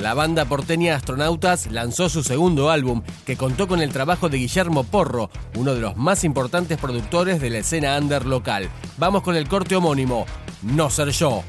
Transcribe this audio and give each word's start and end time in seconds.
La 0.00 0.14
banda 0.14 0.46
porteña 0.46 0.96
Astronautas 0.96 1.70
lanzó 1.70 2.08
su 2.08 2.22
segundo 2.22 2.70
álbum, 2.70 3.02
que 3.26 3.36
contó 3.36 3.68
con 3.68 3.82
el 3.82 3.92
trabajo 3.92 4.30
de 4.30 4.38
Guillermo 4.38 4.82
Porro, 4.82 5.28
uno 5.58 5.74
de 5.74 5.82
los 5.82 5.94
más 5.94 6.24
importantes 6.24 6.78
productores 6.78 7.38
de 7.38 7.50
la 7.50 7.58
escena 7.58 7.98
under 7.98 8.24
local. 8.24 8.70
Vamos 8.96 9.22
con 9.22 9.36
el 9.36 9.46
corte 9.46 9.76
homónimo, 9.76 10.24
No 10.62 10.88
Ser 10.88 11.10
Yo. 11.10 11.44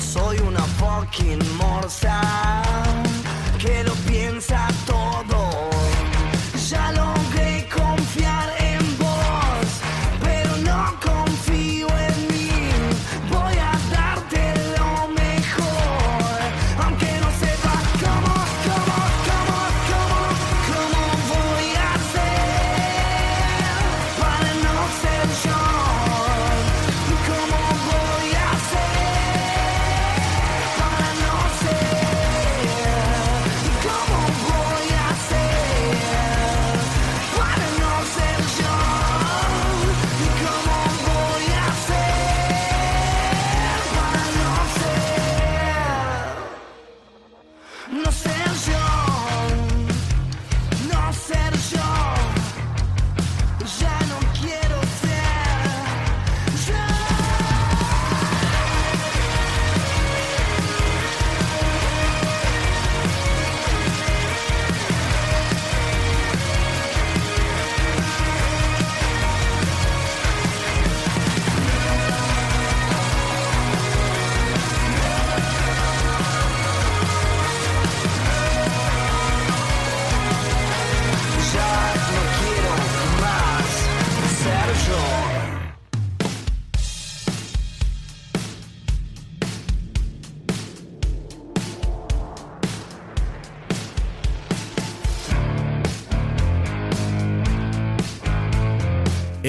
Soy 0.00 0.38
una 0.38 0.60
fucking 0.60 1.42
morsa 1.56 2.23
Yeah. 53.64 54.03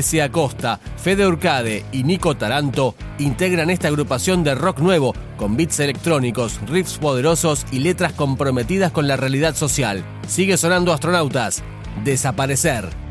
S. 0.00 0.20
Acosta, 0.22 0.80
Fede 0.96 1.26
Urcade 1.26 1.84
y 1.92 2.04
Nico 2.04 2.36
Taranto 2.36 2.94
integran 3.18 3.70
esta 3.70 3.88
agrupación 3.88 4.42
de 4.42 4.54
rock 4.54 4.80
nuevo, 4.80 5.14
con 5.36 5.56
beats 5.56 5.78
electrónicos, 5.80 6.58
riffs 6.66 6.98
poderosos 6.98 7.66
y 7.70 7.80
letras 7.80 8.12
comprometidas 8.14 8.92
con 8.92 9.06
la 9.06 9.16
realidad 9.16 9.54
social. 9.54 10.02
Sigue 10.26 10.56
sonando 10.56 10.92
Astronautas. 10.92 11.62
Desaparecer. 12.04 13.09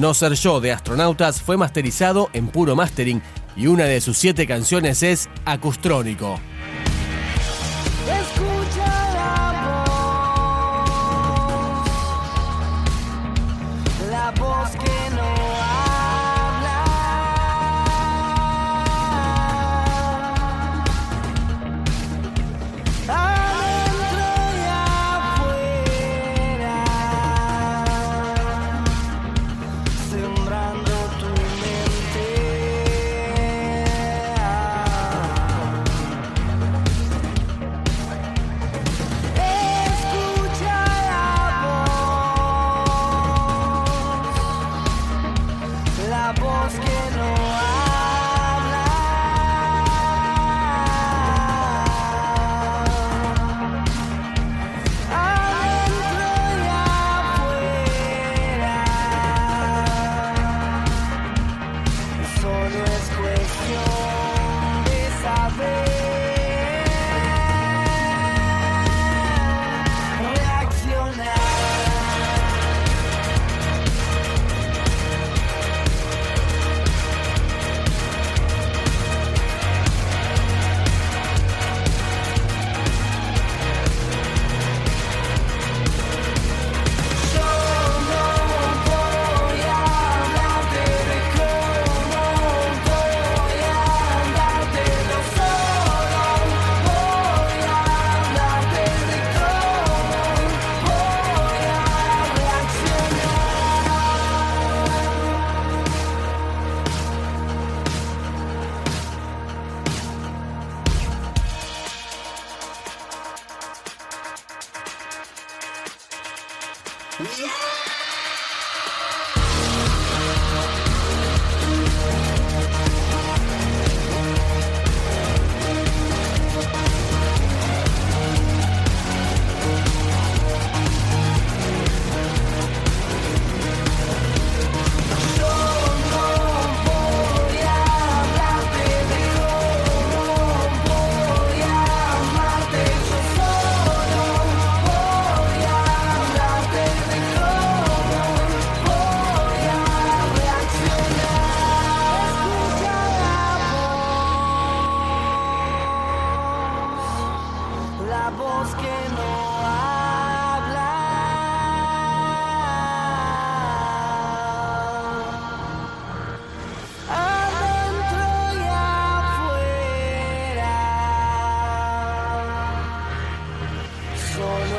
No 0.00 0.14
Ser 0.14 0.32
Yo 0.32 0.62
de 0.62 0.72
Astronautas 0.72 1.42
fue 1.42 1.58
masterizado 1.58 2.30
en 2.32 2.48
puro 2.48 2.74
mastering 2.74 3.20
y 3.54 3.66
una 3.66 3.84
de 3.84 4.00
sus 4.00 4.16
siete 4.16 4.46
canciones 4.46 5.02
es 5.02 5.28
Acustrónico. 5.44 6.40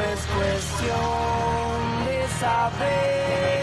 es 0.00 0.20
cuestión 0.26 2.06
de 2.06 2.26
saber. 2.40 3.59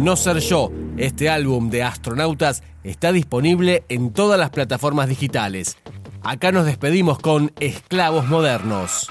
No 0.00 0.16
Ser 0.16 0.38
Yo. 0.38 0.72
Este 0.96 1.28
álbum 1.28 1.68
de 1.68 1.82
astronautas 1.82 2.62
está 2.84 3.12
disponible 3.12 3.84
en 3.90 4.14
todas 4.14 4.40
las 4.40 4.48
plataformas 4.48 5.10
digitales. 5.10 5.76
Acá 6.22 6.52
nos 6.52 6.64
despedimos 6.64 7.18
con 7.18 7.52
Esclavos 7.60 8.26
Modernos. 8.26 9.10